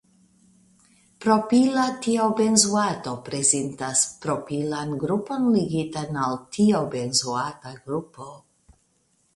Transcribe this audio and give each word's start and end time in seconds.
Propila 1.25 1.83
tiobenzoato 2.05 3.13
prezentas 3.29 4.01
propilan 4.25 4.97
grupon 5.05 5.47
ligitan 5.59 6.19
al 6.25 6.43
tiobenzoata 6.59 7.77
grupo. 7.87 8.33